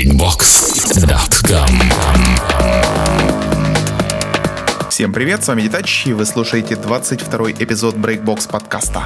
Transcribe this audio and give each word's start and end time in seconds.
breakbox.com 0.00 1.68
Всем 4.88 5.12
привет, 5.12 5.44
с 5.44 5.48
вами 5.48 5.60
Детач, 5.60 6.06
и 6.06 6.14
вы 6.14 6.24
слушаете 6.24 6.76
22 6.76 7.50
эпизод 7.52 7.96
Breakbox 7.96 8.50
подкаста. 8.50 9.04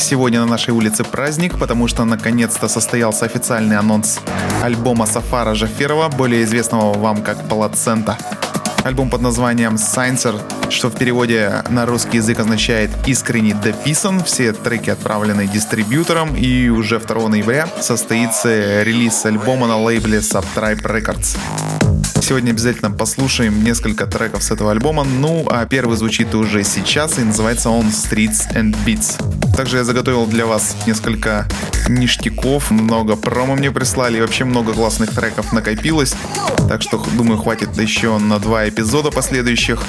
Сегодня 0.00 0.40
на 0.40 0.46
нашей 0.46 0.70
улице 0.70 1.04
праздник, 1.04 1.60
потому 1.60 1.86
что 1.86 2.04
наконец-то 2.04 2.66
состоялся 2.66 3.24
официальный 3.24 3.76
анонс 3.76 4.18
альбома 4.64 5.06
Сафара 5.06 5.54
Жаферова, 5.54 6.08
более 6.08 6.42
известного 6.42 6.98
вам 6.98 7.22
как 7.22 7.48
Плацента. 7.48 8.18
Альбом 8.88 9.10
под 9.10 9.20
названием 9.20 9.74
Sciencer, 9.74 10.40
что 10.70 10.88
в 10.88 10.96
переводе 10.96 11.62
на 11.68 11.84
русский 11.84 12.16
язык 12.16 12.40
означает 12.40 12.90
«искренне 13.06 13.52
дописан». 13.52 14.24
Все 14.24 14.54
треки 14.54 14.88
отправлены 14.88 15.46
дистрибьютором, 15.46 16.34
и 16.34 16.70
уже 16.70 16.98
2 16.98 17.28
ноября 17.28 17.68
состоится 17.82 18.82
релиз 18.82 19.26
альбома 19.26 19.66
на 19.66 19.76
лейбле 19.76 20.20
Subtribe 20.20 20.80
Records. 20.80 21.36
Сегодня 22.28 22.50
обязательно 22.50 22.90
послушаем 22.90 23.64
несколько 23.64 24.04
треков 24.04 24.42
с 24.42 24.50
этого 24.50 24.70
альбома. 24.72 25.02
Ну, 25.02 25.46
а 25.48 25.64
первый 25.64 25.96
звучит 25.96 26.34
уже 26.34 26.62
сейчас 26.62 27.18
и 27.18 27.22
называется 27.22 27.70
он 27.70 27.86
Streets 27.86 28.54
and 28.54 28.76
Beats. 28.84 29.56
Также 29.56 29.78
я 29.78 29.84
заготовил 29.84 30.26
для 30.26 30.44
вас 30.44 30.76
несколько 30.86 31.48
ништяков, 31.88 32.70
много 32.70 33.16
промо 33.16 33.56
мне 33.56 33.70
прислали, 33.70 34.18
и 34.18 34.20
вообще 34.20 34.44
много 34.44 34.74
классных 34.74 35.14
треков 35.14 35.54
накопилось. 35.54 36.14
Так 36.68 36.82
что, 36.82 37.02
думаю, 37.14 37.38
хватит 37.38 37.74
еще 37.78 38.18
на 38.18 38.38
два 38.38 38.68
эпизода 38.68 39.10
последующих. 39.10 39.82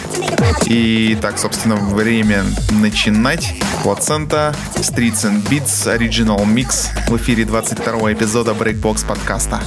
И 0.65 1.17
так, 1.21 1.39
собственно, 1.39 1.75
время 1.75 2.45
начинать. 2.71 3.53
Плацента, 3.83 4.55
Streets 4.77 5.29
and 5.29 5.45
Beats, 5.49 5.93
Original 5.93 6.45
Mix 6.45 6.87
в 7.09 7.17
эфире 7.17 7.43
22 7.43 8.13
эпизода 8.13 8.51
Breakbox 8.51 9.05
подкаста. 9.05 9.61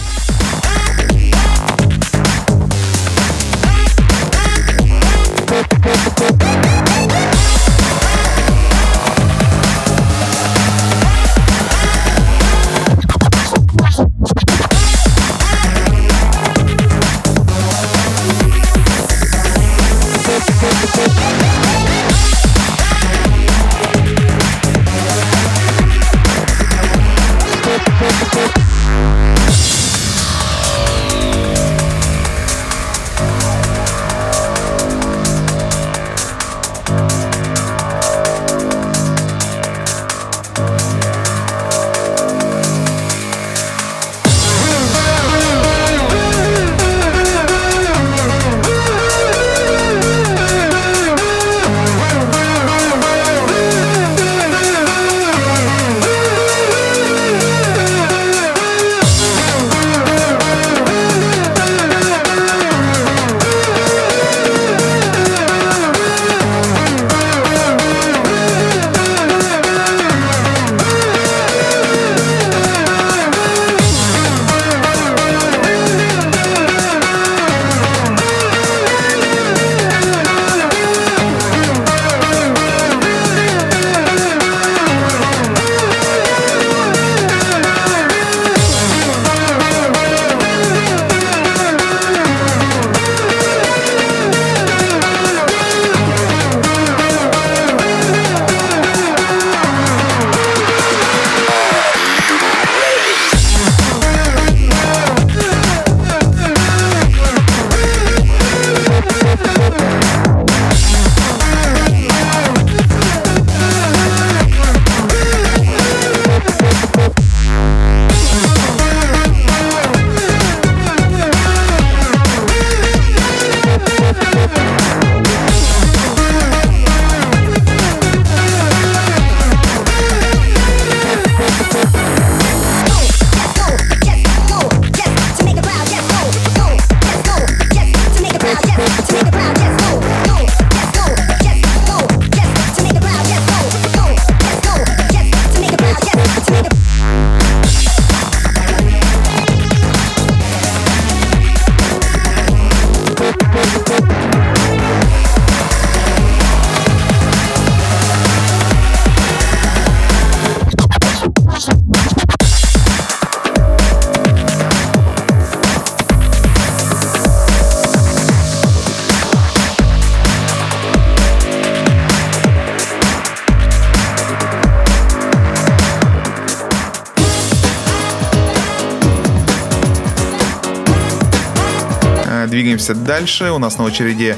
Двигаемся 182.83 182.95
дальше. 182.95 183.51
У 183.51 183.59
нас 183.59 183.79
на 183.79 183.85
очереди 183.85 184.37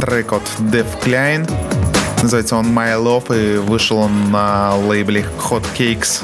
трек 0.00 0.32
от 0.32 0.42
Def 0.58 0.86
Klein. 1.04 1.50
Называется 2.22 2.56
он 2.56 2.66
My 2.66 2.96
Love 2.96 3.36
и 3.36 3.58
вышел 3.58 3.98
он 3.98 4.30
на 4.30 4.76
лейбле 4.76 5.26
Hot 5.38 5.64
Cakes. 5.76 6.22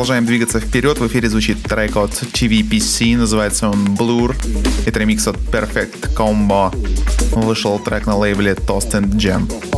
Продолжаем 0.00 0.24
двигаться 0.24 0.60
вперед. 0.60 0.98
В 0.98 1.06
эфире 1.08 1.28
звучит 1.28 1.62
трек 1.62 1.94
от 1.96 2.12
TVPC, 2.12 3.18
называется 3.18 3.68
он 3.68 3.96
Blur. 3.96 4.34
Это 4.86 4.98
ремикс 4.98 5.28
от 5.28 5.36
Perfect 5.36 6.16
Combo. 6.16 6.74
Вышел 7.38 7.78
трек 7.78 8.06
на 8.06 8.16
лейбле 8.16 8.52
Toast 8.52 8.92
and 8.92 9.10
Jam. 9.16 9.69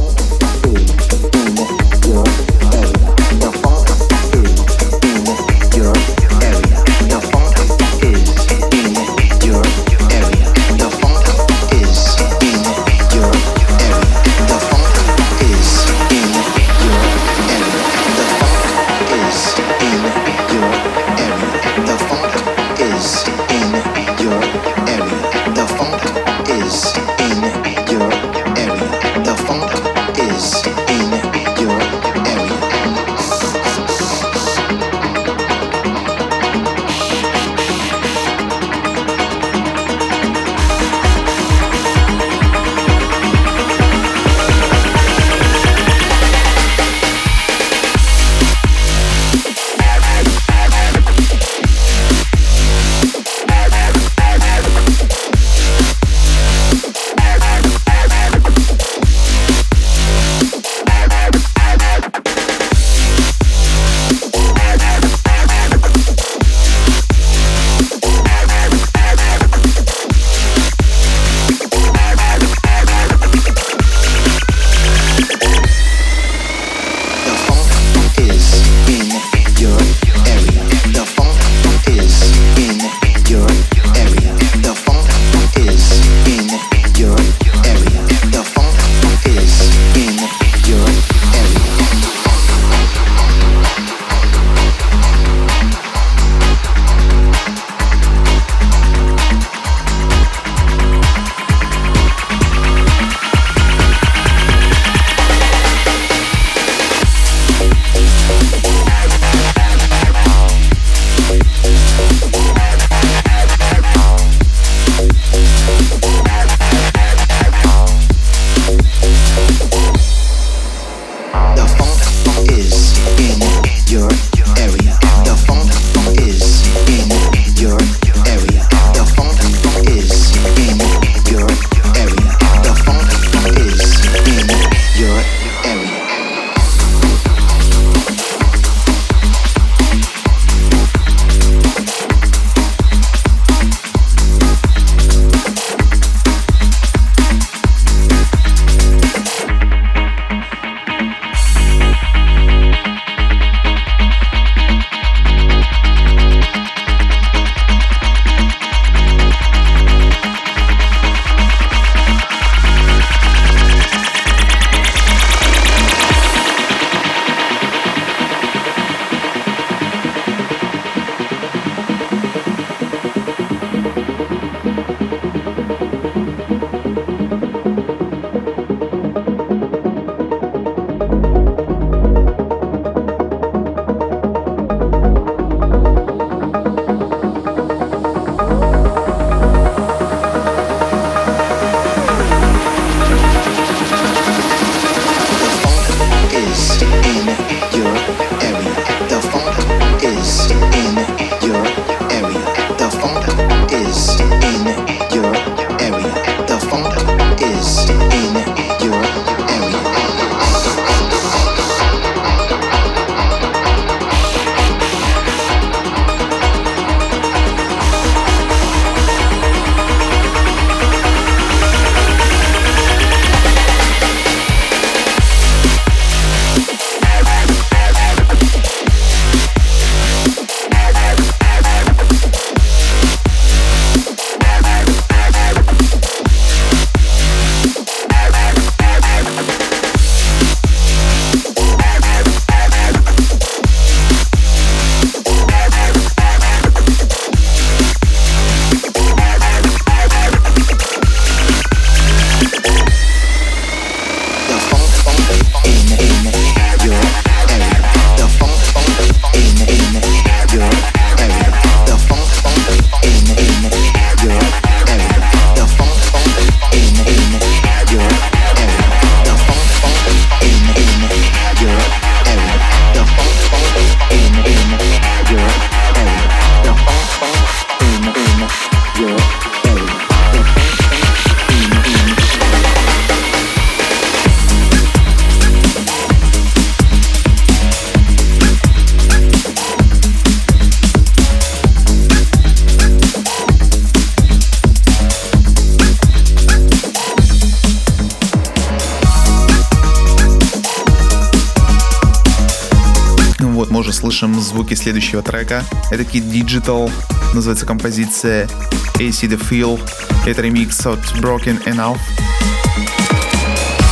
Следующего 304.83 305.23
трека. 305.23 305.65
Это 305.93 306.03
Kid 306.03 306.29
Digital, 306.29 306.91
называется 307.35 307.65
композиция 307.65 308.49
AC 308.97 309.29
The 309.29 309.41
Feel. 309.41 309.81
Это 310.27 310.43
ремикс 310.43 310.85
от 310.87 310.99
Broken 311.21 311.63
Enough. 311.67 311.99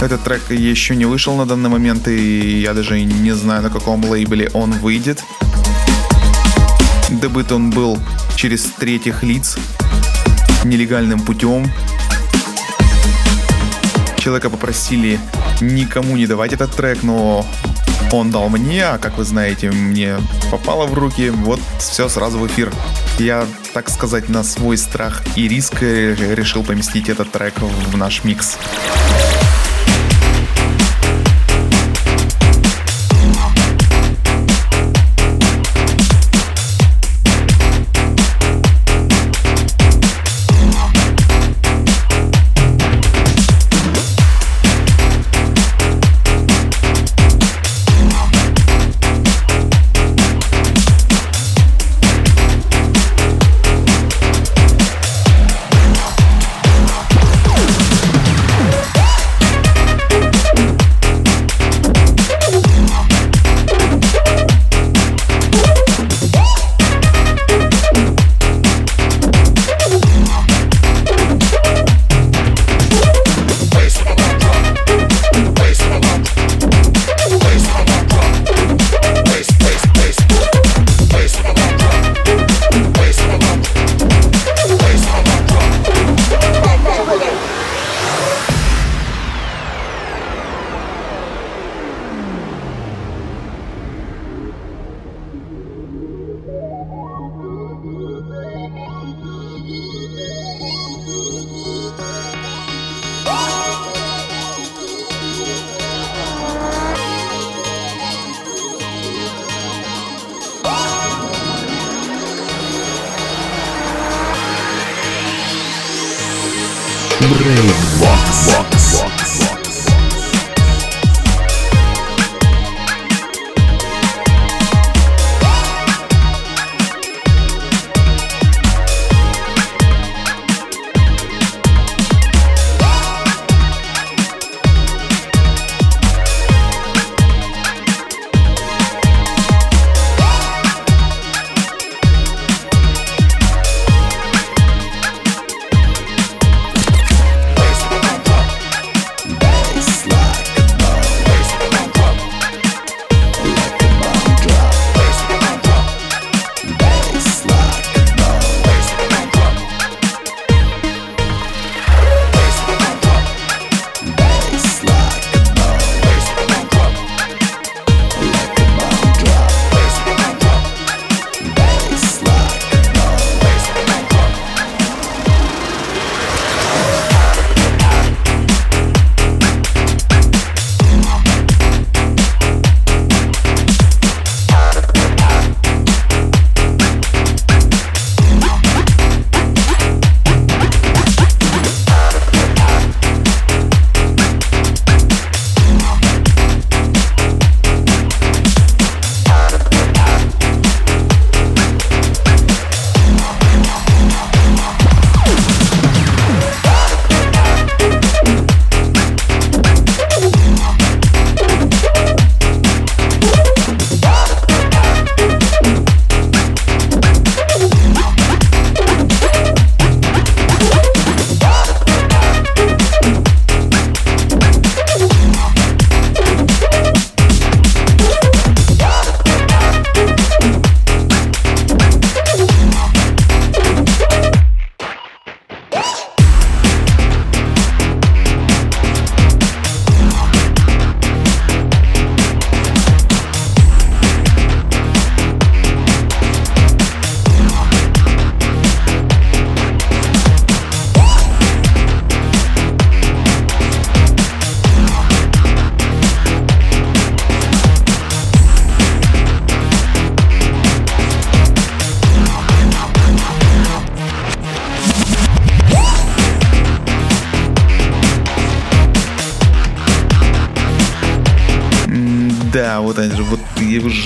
Этот 0.00 0.24
трек 0.24 0.50
еще 0.50 0.96
не 0.96 1.04
вышел 1.04 1.36
на 1.36 1.46
данный 1.46 1.70
момент, 1.70 2.08
и 2.08 2.60
я 2.60 2.74
даже 2.74 3.00
не 3.00 3.32
знаю, 3.36 3.62
на 3.62 3.70
каком 3.70 4.04
лейбле 4.04 4.50
он 4.52 4.72
выйдет. 4.72 5.22
Добыт 7.08 7.52
он 7.52 7.70
был 7.70 7.96
через 8.34 8.64
третьих 8.64 9.22
лиц, 9.22 9.58
нелегальным 10.64 11.20
путем. 11.20 11.70
Человека 14.18 14.50
попросили 14.50 15.20
никому 15.60 16.16
не 16.16 16.26
давать 16.26 16.52
этот 16.52 16.74
трек, 16.74 17.04
но 17.04 17.46
он 18.12 18.30
дал 18.30 18.48
мне, 18.48 18.84
а 18.84 18.98
как 18.98 19.18
вы 19.18 19.24
знаете, 19.24 19.70
мне 19.70 20.16
попало 20.50 20.86
в 20.86 20.94
руки, 20.94 21.30
вот 21.30 21.60
все 21.78 22.08
сразу 22.08 22.38
в 22.38 22.46
эфир. 22.46 22.72
Я, 23.18 23.46
так 23.72 23.88
сказать, 23.90 24.28
на 24.28 24.42
свой 24.42 24.76
страх 24.76 25.22
и 25.36 25.48
риск 25.48 25.82
решил 25.82 26.64
поместить 26.64 27.08
этот 27.08 27.30
трек 27.30 27.54
в 27.58 27.96
наш 27.96 28.24
микс. 28.24 28.58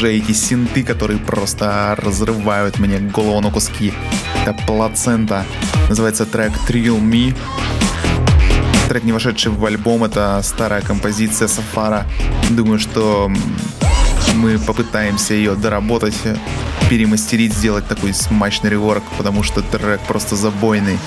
Уже 0.04 0.16
эти 0.18 0.32
синты, 0.32 0.82
которые 0.82 1.18
просто 1.18 1.96
разрывают 1.96 2.78
мне 2.78 2.98
голову 2.98 3.40
на 3.40 3.50
куски. 3.50 3.92
Это 4.42 4.54
плацента. 4.66 5.44
Называется 5.88 6.26
трек 6.26 6.52
Thrill 6.68 7.00
Me. 7.00 7.34
Трек, 8.88 9.04
не 9.04 9.12
вошедший 9.12 9.52
в 9.52 9.64
альбом, 9.64 10.04
это 10.04 10.42
старая 10.42 10.82
композиция 10.82 11.48
Сафара. 11.48 12.06
Думаю, 12.50 12.78
что 12.78 13.30
Мы 14.36 14.58
попытаемся 14.58 15.34
ее 15.34 15.54
доработать, 15.54 16.16
перемастерить, 16.90 17.54
сделать 17.54 17.86
такой 17.86 18.12
смачный 18.12 18.70
реворк, 18.70 19.04
потому 19.16 19.42
что 19.42 19.62
трек 19.62 20.00
просто 20.00 20.36
забойный. 20.36 20.98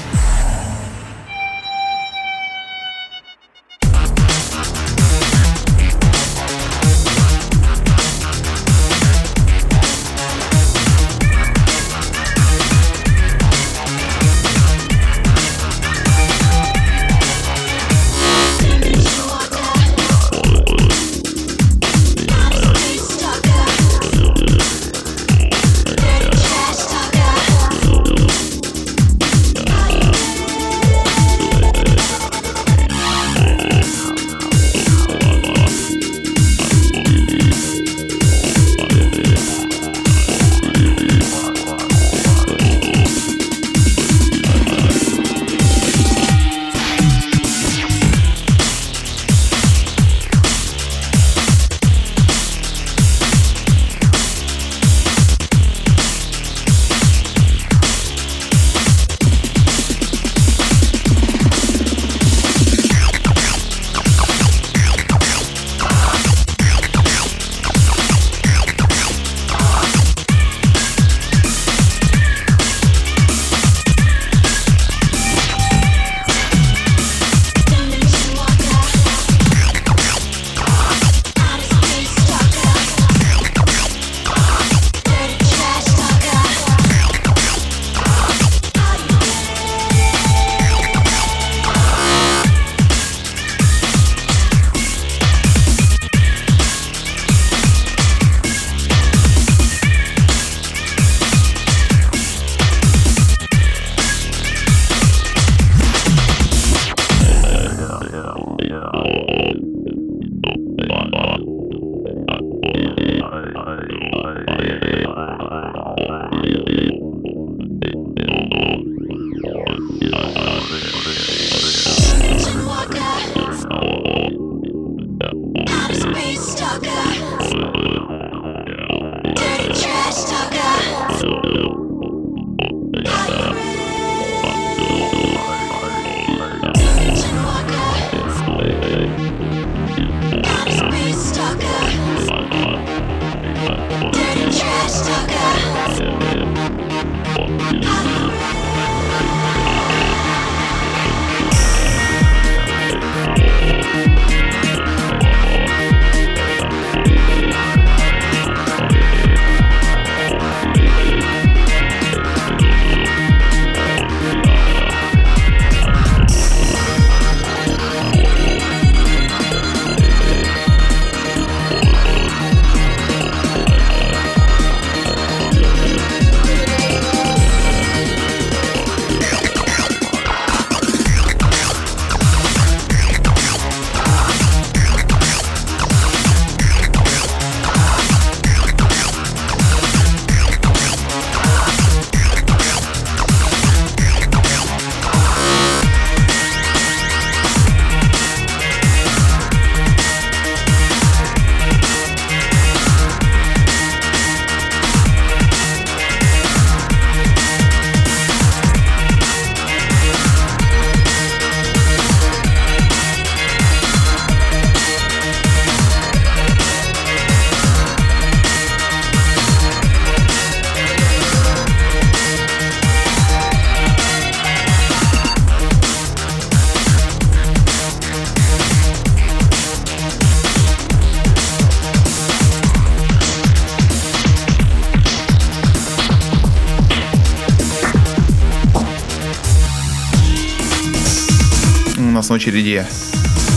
Нас 242.27 242.29
на 242.29 242.35
очереди 242.35 242.85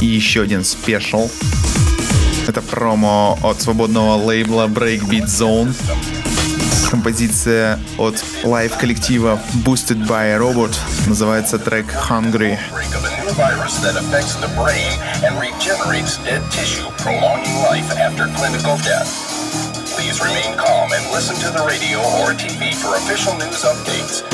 еще 0.01 0.43
один 0.43 0.65
спешл. 0.65 1.29
Это 2.47 2.63
промо 2.63 3.37
от 3.43 3.61
свободного 3.61 4.15
лейбла 4.15 4.67
Breakbeat 4.67 5.25
Zone. 5.25 5.75
Композиция 6.89 7.81
от 7.99 8.23
лайв-коллектива 8.45 9.41
Boosted 9.65 10.07
by 10.07 10.39
Robot. 10.39 10.77
Называется 11.07 11.59
трек 11.59 11.87
Hungry. 12.09 12.59
virus 13.37 13.79
that 13.79 13.97
affects 13.97 14.35
the 14.37 14.49
brain 14.59 14.93
and 15.25 15.39
regenerates 15.41 16.19
dead 16.25 16.43
tissue, 16.51 16.87
prolonging 16.99 17.57
life 17.71 17.91
after 17.97 18.27
clinical 18.37 18.77
death. 18.85 19.09
Please 19.95 20.21
remain 20.21 20.57
calm 20.57 20.93
and 20.93 21.05
listen 21.13 21.37
to 21.37 21.51
the 21.57 21.65
radio 21.65 21.99
or 22.21 22.35
TV 22.35 22.75
for 22.75 22.97
official 22.97 23.35
news 23.39 23.63
updates. 23.65 24.30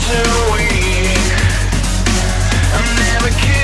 too 0.00 0.52
weak. 0.52 1.18
I'm 2.74 2.96
never 2.96 3.30
kidding. 3.40 3.63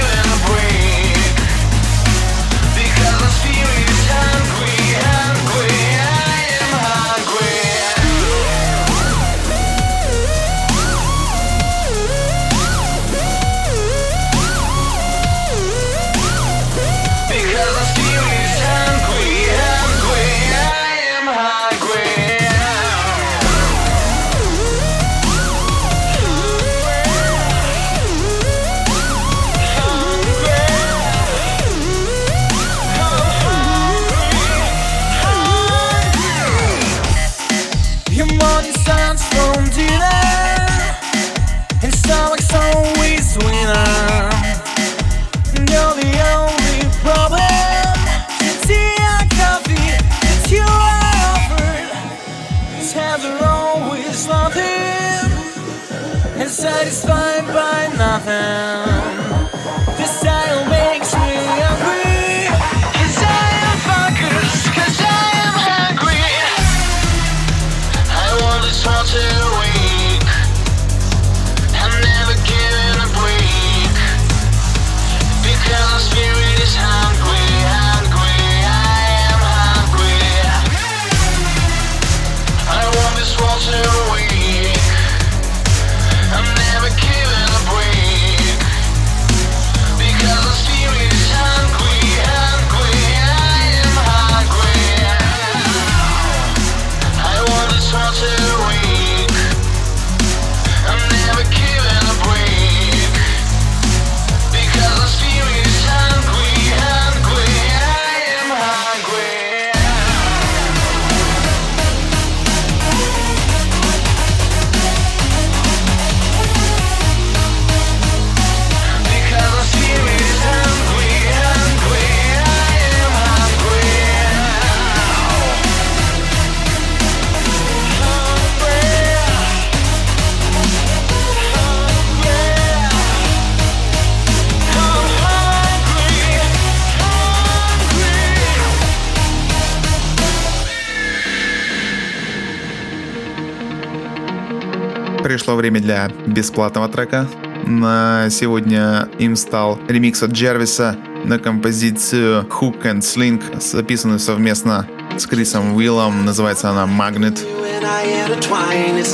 время 145.61 145.81
для 145.81 146.11
бесплатного 146.27 146.89
трека. 146.89 147.29
На 147.67 148.29
сегодня 148.31 149.09
им 149.19 149.37
стал 149.37 149.79
ремикс 149.89 150.23
от 150.23 150.31
Джервиса 150.31 150.97
на 151.25 151.39
композицию 151.39 152.45
Hook 152.45 152.83
and 152.83 153.01
Sling, 153.01 153.43
записанную 153.61 154.19
совместно 154.19 154.89
с 155.19 155.27
Крисом 155.27 155.75
Уиллом. 155.75 156.25
Называется 156.25 156.71
она 156.71 156.87
Magnet. 156.87 157.39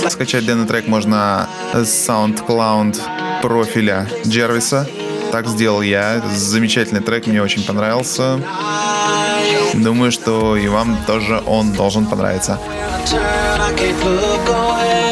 Скачать 0.08 0.46
данный 0.46 0.66
трек 0.66 0.86
можно 0.86 1.48
с 1.74 2.08
SoundCloud 2.08 2.96
профиля 3.42 4.06
Джервиса. 4.24 4.86
Так 5.32 5.48
сделал 5.48 5.82
я. 5.82 6.22
Замечательный 6.32 7.00
трек, 7.00 7.26
мне 7.26 7.42
очень 7.42 7.64
понравился. 7.64 8.38
Думаю, 9.74 10.12
что 10.12 10.56
и 10.56 10.68
вам 10.68 10.96
тоже 11.06 11.42
он 11.44 11.72
должен 11.72 12.06
понравиться. 12.06 12.60
I 13.58 13.72
can't 13.74 14.04
look 14.04 14.48
away. 14.48 15.05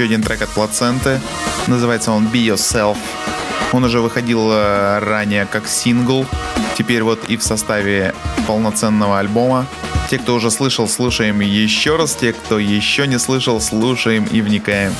Еще 0.00 0.04
один 0.06 0.22
трек 0.22 0.40
от 0.40 0.48
Плаценты. 0.48 1.20
Называется 1.66 2.12
он 2.12 2.26
Be 2.26 2.46
Yourself. 2.46 2.96
Он 3.72 3.84
уже 3.84 4.00
выходил 4.00 4.50
э, 4.50 4.98
ранее 4.98 5.44
как 5.44 5.68
сингл, 5.68 6.26
теперь 6.74 7.02
вот 7.02 7.20
и 7.28 7.36
в 7.36 7.42
составе 7.42 8.14
полноценного 8.46 9.18
альбома. 9.18 9.66
Те, 10.08 10.18
кто 10.18 10.34
уже 10.34 10.50
слышал, 10.50 10.88
слушаем 10.88 11.40
еще 11.40 11.96
раз. 11.96 12.14
Те, 12.14 12.32
кто 12.32 12.58
еще 12.58 13.06
не 13.06 13.18
слышал, 13.18 13.60
слушаем 13.60 14.24
и 14.24 14.40
вникаем. 14.40 14.94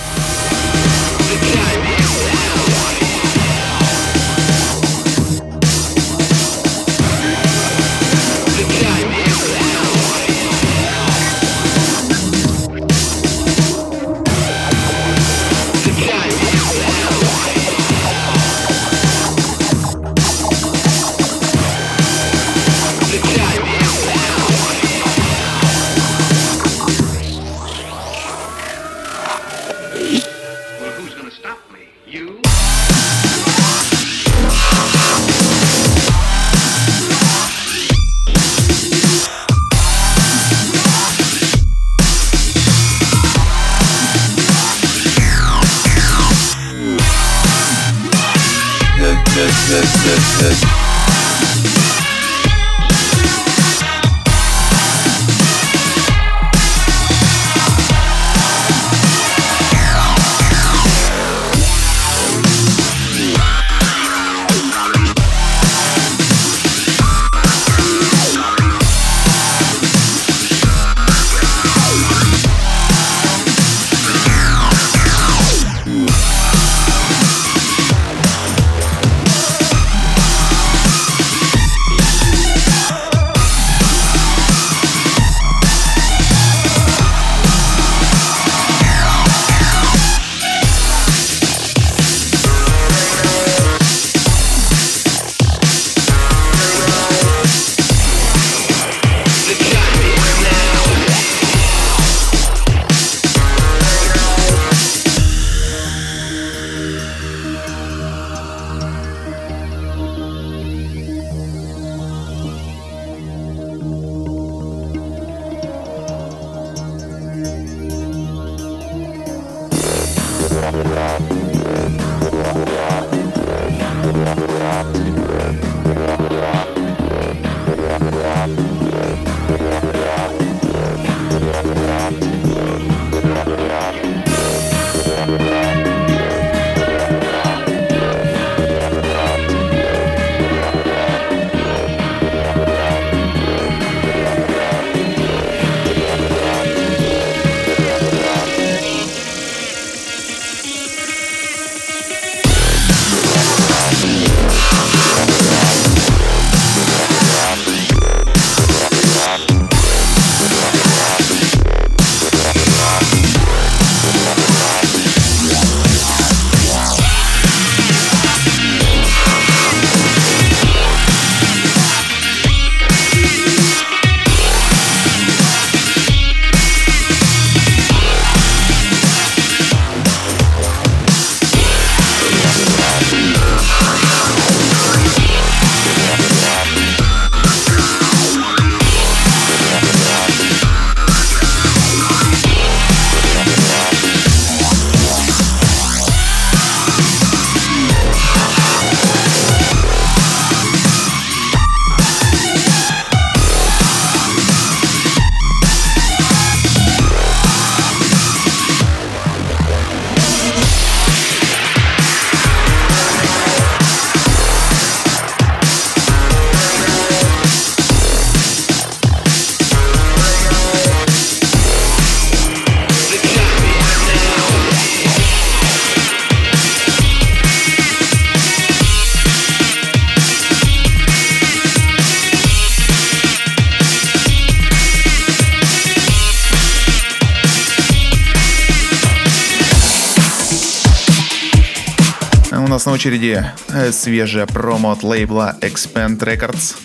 Очереди 243.01 243.42
э, 243.68 243.92
свежая 243.92 244.44
промо 244.44 244.90
от 244.90 245.03
лейбла 245.03 245.57
Expand 245.62 246.18
Records. 246.18 246.76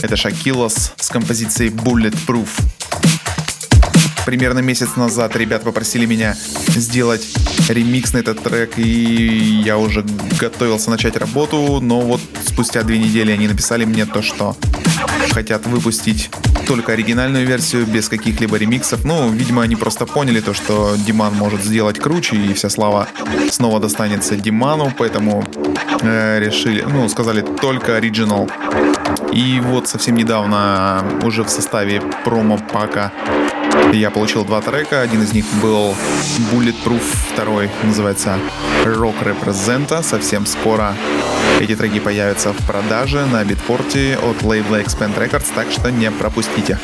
Это 0.00 0.16
Шакилос 0.16 0.94
с 0.96 1.08
композицией 1.10 1.70
Bulletproof. 1.70 2.48
Примерно 4.24 4.60
месяц 4.60 4.96
назад 4.96 5.36
ребят 5.36 5.64
попросили 5.64 6.06
меня 6.06 6.34
сделать 6.68 7.28
ремикс 7.68 8.14
на 8.14 8.18
этот 8.18 8.42
трек, 8.42 8.78
и 8.78 9.60
я 9.66 9.76
уже 9.76 10.02
готовился 10.40 10.88
начать 10.88 11.18
работу, 11.18 11.80
но 11.82 12.00
вот 12.00 12.22
спустя 12.46 12.82
две 12.82 12.98
недели 12.98 13.32
они 13.32 13.48
написали 13.48 13.84
мне 13.84 14.06
то, 14.06 14.22
что 14.22 14.56
хотят 15.30 15.66
выпустить 15.66 16.30
только 16.66 16.92
оригинальную 16.92 17.46
версию, 17.46 17.86
без 17.86 18.08
каких-либо 18.08 18.56
ремиксов. 18.56 19.04
Ну, 19.04 19.30
видимо, 19.30 19.62
они 19.62 19.76
просто 19.76 20.06
поняли 20.06 20.40
то, 20.40 20.54
что 20.54 20.96
Диман 20.96 21.34
может 21.34 21.62
сделать 21.62 21.98
круче, 21.98 22.36
и 22.36 22.52
вся 22.54 22.68
слава 22.68 23.08
снова 23.50 23.80
достанется 23.80 24.36
Диману, 24.36 24.92
поэтому 24.96 25.44
э, 26.02 26.40
решили, 26.40 26.82
ну, 26.82 27.08
сказали 27.08 27.42
только 27.42 27.96
оригинал. 27.96 28.50
И 29.32 29.60
вот 29.60 29.88
совсем 29.88 30.16
недавно 30.16 31.04
уже 31.22 31.44
в 31.44 31.48
составе 31.48 32.02
промо-пака 32.24 33.12
Я 33.92 34.10
получил 34.10 34.44
два 34.44 34.60
трека. 34.60 35.00
Один 35.00 35.22
из 35.22 35.32
них 35.32 35.46
был 35.62 35.94
Bulletproof, 36.52 37.02
второй 37.32 37.70
называется 37.82 38.38
Rock 38.84 39.22
Representa. 39.22 40.02
Совсем 40.02 40.46
скоро 40.46 40.94
эти 41.60 41.74
треки 41.74 42.00
появятся 42.00 42.52
в 42.52 42.66
продаже 42.66 43.24
на 43.26 43.44
битпорте 43.44 44.18
от 44.22 44.42
лейбла 44.42 44.82
Expand 44.82 45.16
Records, 45.18 45.46
так 45.54 45.70
что 45.70 45.90
не 45.90 46.10
пропустите. 46.10 46.78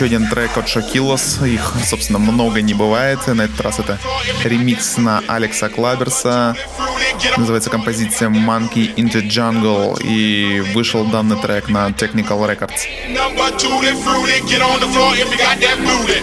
еще 0.00 0.06
один 0.06 0.30
трек 0.30 0.56
от 0.56 0.66
Шокилос. 0.66 1.42
Их, 1.42 1.74
собственно, 1.84 2.18
много 2.18 2.62
не 2.62 2.72
бывает. 2.72 3.26
На 3.26 3.42
этот 3.42 3.60
раз 3.60 3.80
это 3.80 3.98
ремикс 4.44 4.96
на 4.96 5.22
Алекса 5.28 5.68
Клаберса. 5.68 6.56
Называется 7.36 7.68
композиция 7.68 8.30
Monkey 8.30 8.94
into 8.94 9.20
Jungle. 9.20 10.00
И 10.02 10.60
вышел 10.74 11.04
данный 11.04 11.36
трек 11.36 11.68
на 11.68 11.88
Technical 11.88 12.38
Records. 12.48 12.86
Get 14.54 14.62
on 14.62 14.80
the 14.80 14.88
floor 14.94 15.14
if 15.16 15.30
you 15.30 15.38
got 15.38 15.60
that 15.60 15.78
booty. 15.82 16.20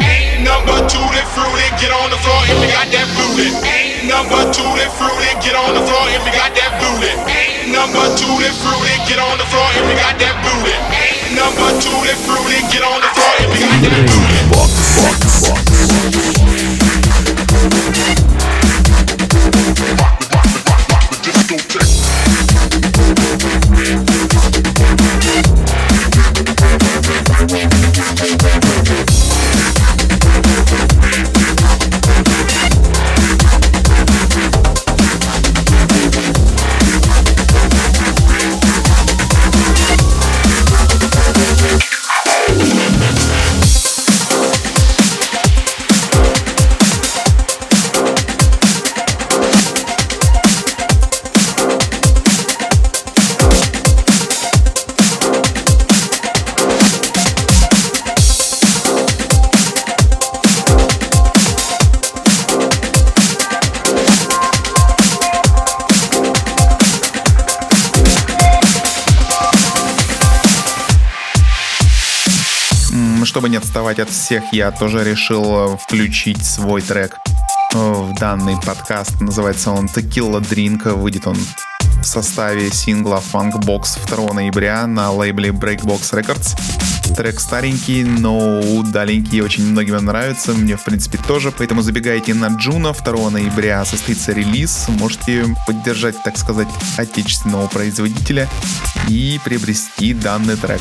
Ain't 0.00 0.44
number 0.44 0.76
two 0.88 1.00
that 1.16 1.26
fruity, 1.32 1.66
get 1.80 1.92
on 1.92 2.10
the 2.10 2.18
floor 2.20 2.40
if 2.48 2.56
you 2.60 2.68
got 2.68 2.88
that 2.92 3.08
booty. 3.16 3.48
Ain't 3.64 4.08
number 4.08 4.40
two 4.52 4.66
that 4.76 4.90
fruity, 4.96 5.30
get 5.40 5.56
on 5.56 5.72
the 5.76 5.82
floor 5.84 6.04
if 6.12 6.22
you 6.24 6.32
got 6.32 6.52
that 6.56 6.72
booty. 6.80 7.12
Ain't 7.32 7.72
number 7.72 8.04
two 8.16 8.28
that 8.44 8.54
fruity, 8.60 8.94
get 9.08 9.20
on 9.20 9.36
the 9.40 9.46
floor 9.48 9.68
if 9.76 9.84
you 9.88 9.96
got 9.96 10.16
that 10.20 10.36
booty. 10.44 10.74
Ain't 10.92 11.32
number 11.36 11.68
two 11.80 11.96
that 12.04 12.18
fruity, 12.24 12.60
get 12.68 12.84
on 12.84 13.00
the 13.00 13.10
floor 13.16 13.34
if 13.40 13.48
you 13.56 13.60
got 13.64 13.78
that 13.80 14.04
booty. 14.04 14.40
Walk, 14.52 14.72
walk, 15.00 15.20
walk. 15.48 15.69
Отставать 73.90 74.08
от 74.08 74.14
всех, 74.14 74.52
я 74.52 74.70
тоже 74.70 75.02
решил 75.02 75.76
включить 75.76 76.46
свой 76.46 76.80
трек 76.80 77.18
в 77.72 78.14
данный 78.20 78.54
подкаст. 78.64 79.20
Называется 79.20 79.72
он 79.72 79.86
Tequila 79.86 80.40
Drink. 80.40 80.88
Выйдет 80.92 81.26
он 81.26 81.36
в 82.00 82.04
составе 82.04 82.70
сингла 82.70 83.20
Funk 83.32 83.54
Box 83.62 83.98
2 84.06 84.32
ноября 84.32 84.86
на 84.86 85.10
лейбле 85.10 85.50
Breakbox 85.50 86.12
Records. 86.12 86.56
Трек 87.16 87.40
старенький, 87.40 88.04
но 88.04 88.60
удаленький 88.60 89.40
очень 89.40 89.66
многим 89.66 89.96
нравится. 90.04 90.52
Мне, 90.52 90.76
в 90.76 90.84
принципе, 90.84 91.18
тоже. 91.26 91.50
Поэтому 91.50 91.82
забегайте 91.82 92.32
на 92.32 92.46
Джуна. 92.46 92.92
2 92.92 93.30
ноября 93.30 93.84
состоится 93.84 94.30
релиз. 94.30 94.86
Можете 94.86 95.46
поддержать, 95.66 96.22
так 96.22 96.38
сказать, 96.38 96.68
отечественного 96.96 97.66
производителя 97.66 98.48
и 99.08 99.40
приобрести 99.44 100.14
данный 100.14 100.54
трек. 100.54 100.80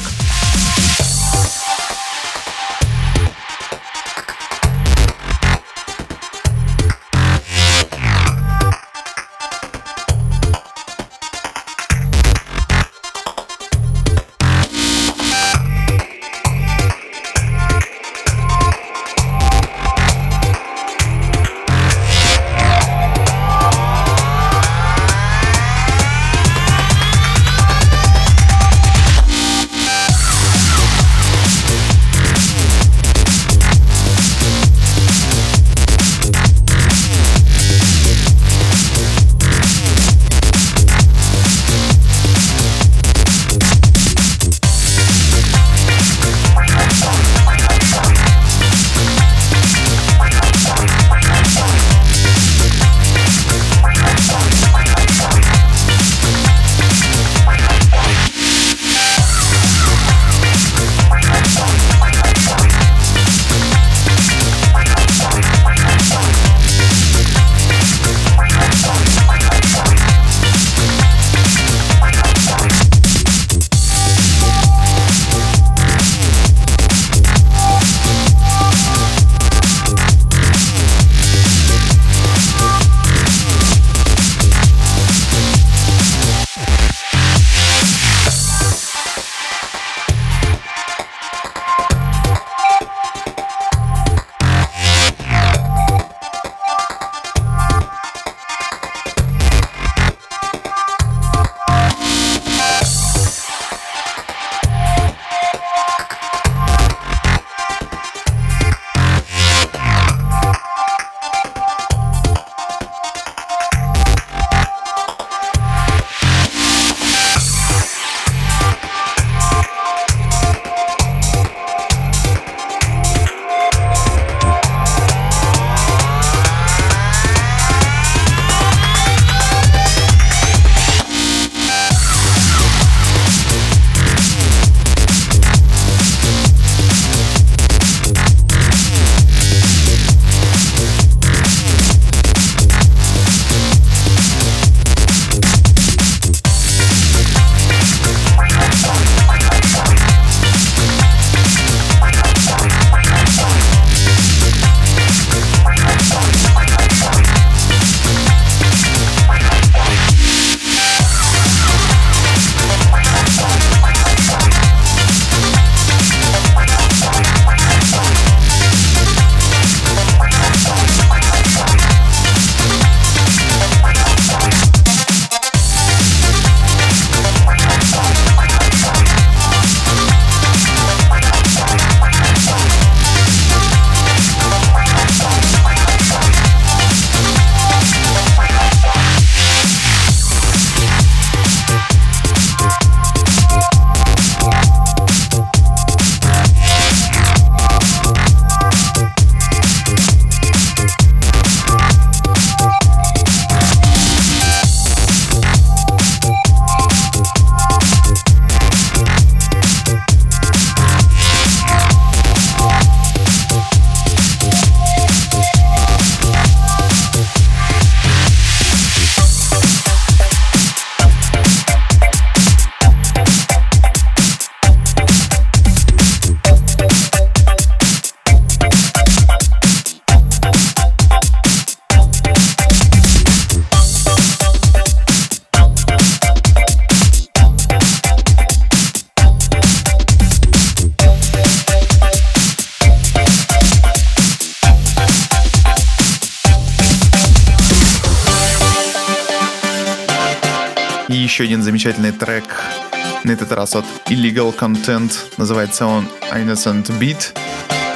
Этот 253.50 253.58
раз 253.58 253.76
от 253.76 253.86
Illegal 254.08 254.56
Content, 254.56 255.12
называется 255.38 255.88
он 255.88 256.08
Innocent 256.32 256.86
Beat, 257.00 257.36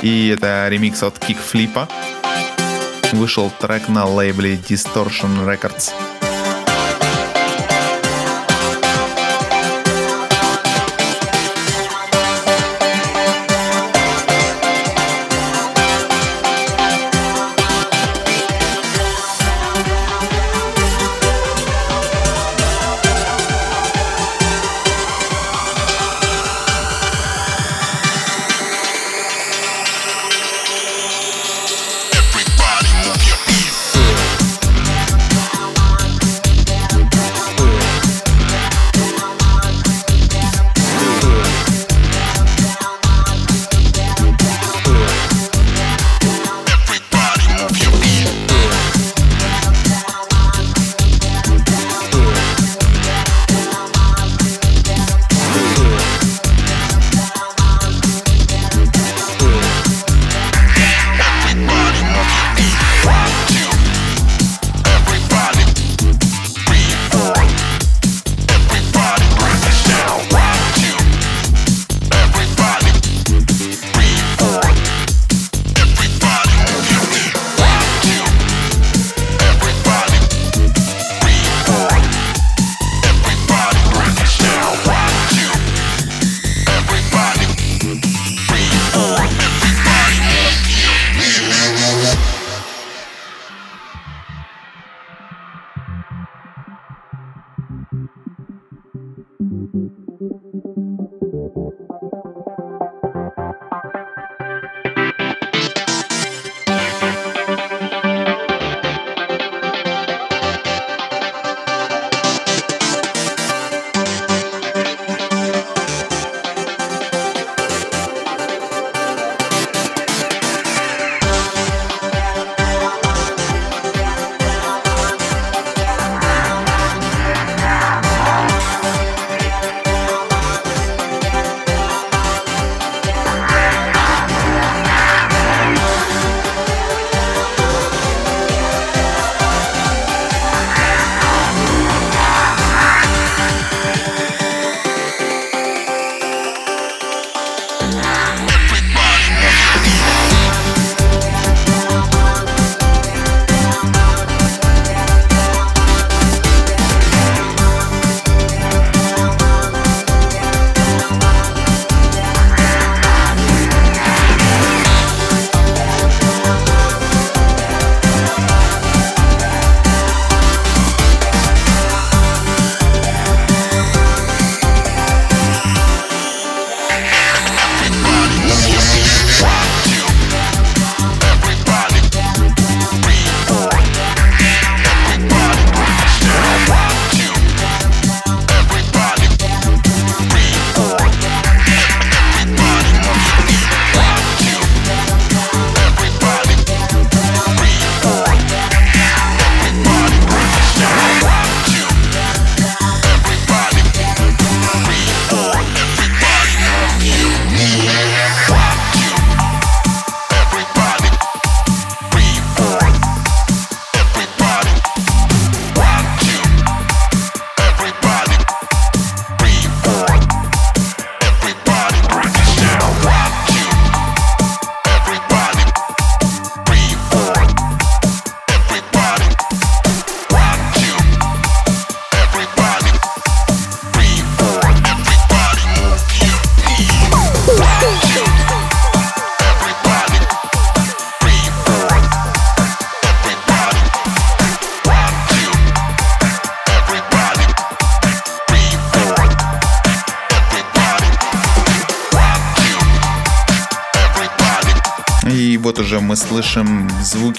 и 0.02 0.30
это 0.30 0.68
ремикс 0.68 1.04
от 1.04 1.18
Kickflip. 1.20 1.88
Вышел 3.12 3.52
трек 3.60 3.88
на 3.88 4.06
лейбле 4.06 4.56
Distortion 4.56 5.46
Records. 5.46 6.13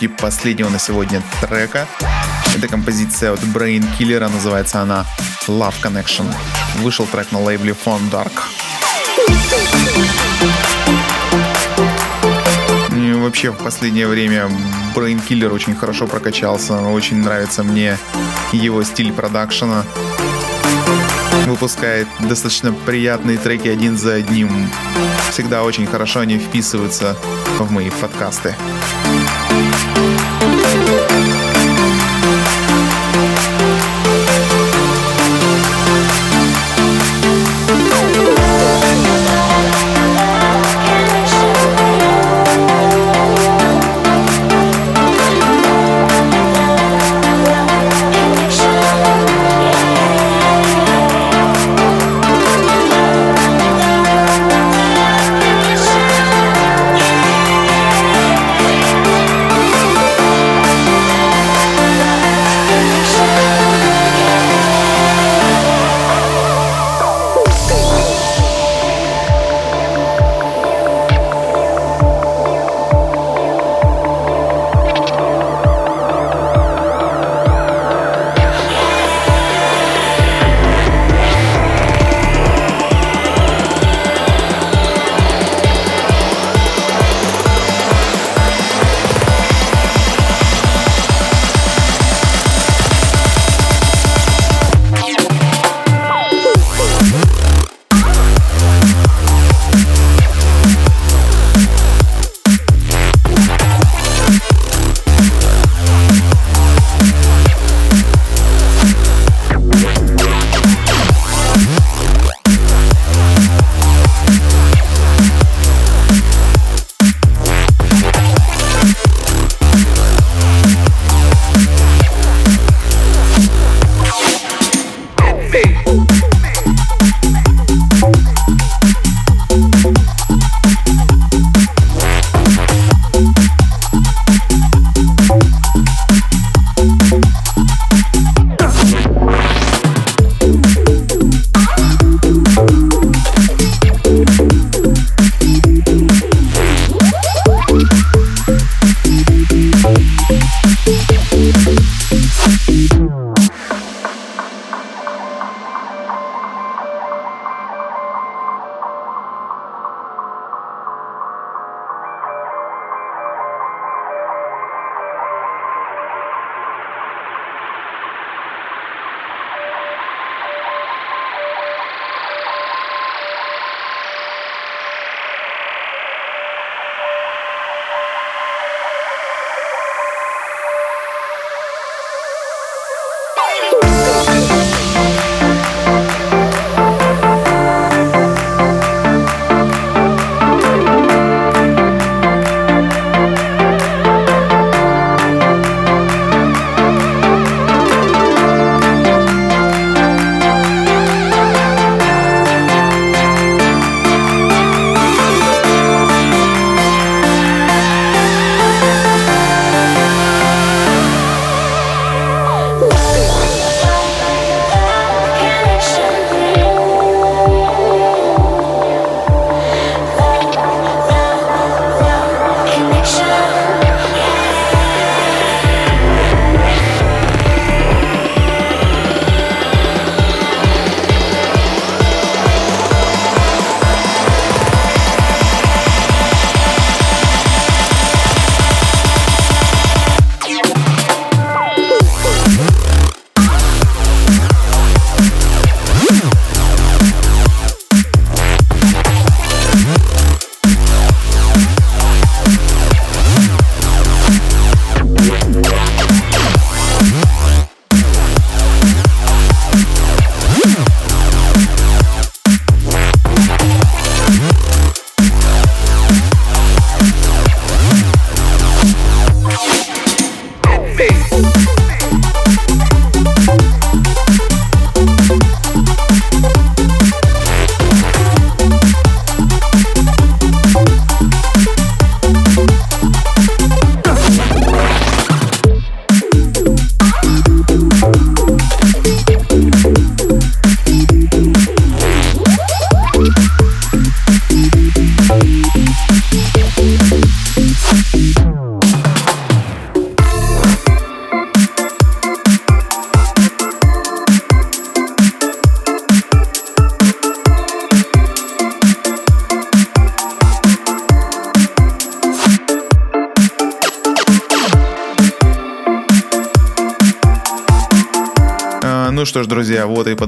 Звуки 0.04 0.20
последнего 0.20 0.68
на 0.68 0.78
сегодня 0.78 1.22
трека. 1.40 1.86
Это 2.56 2.68
композиция 2.68 3.32
от 3.32 3.40
Brain 3.40 3.84
Killer, 3.98 4.28
называется 4.28 4.80
она 4.80 5.04
Love 5.48 5.74
Connection. 5.82 6.26
Вышел 6.78 7.06
трек 7.06 7.32
на 7.32 7.40
лейбле 7.40 7.74
Phone 7.84 8.10
Dark. 8.10 8.32
И 12.96 13.12
вообще 13.12 13.50
в 13.50 13.56
последнее 13.56 14.06
время 14.06 14.48
Brain 14.94 15.20
Killer 15.26 15.52
очень 15.52 15.74
хорошо 15.74 16.06
прокачался. 16.06 16.80
Очень 16.80 17.18
нравится 17.18 17.62
мне 17.62 17.98
его 18.52 18.82
стиль 18.84 19.12
продакшена 19.12 19.84
выпускает 21.46 22.08
достаточно 22.20 22.72
приятные 22.72 23.36
треки 23.36 23.68
один 23.68 23.98
за 23.98 24.14
одним. 24.14 24.50
Всегда 25.30 25.62
очень 25.62 25.86
хорошо 25.86 26.20
они 26.20 26.38
вписываются 26.38 27.16
в 27.58 27.70
мои 27.70 27.90
подкасты. 27.90 28.56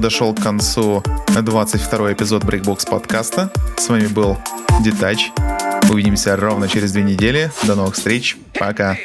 Подошел 0.07 0.33
к 0.33 0.41
концу 0.41 1.03
22 1.35 2.13
эпизод 2.13 2.45
Breakbox 2.45 2.89
подкаста. 2.89 3.51
С 3.75 3.89
вами 3.89 4.07
был 4.07 4.37
Детач. 4.81 5.31
Увидимся 5.89 6.37
ровно 6.37 6.69
через 6.69 6.93
две 6.93 7.03
недели. 7.03 7.51
До 7.63 7.75
новых 7.75 7.95
встреч. 7.95 8.37
Пока. 8.57 8.95